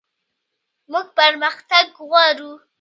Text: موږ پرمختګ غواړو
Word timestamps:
موږ 0.91 1.07
پرمختګ 1.17 1.85
غواړو 2.07 2.51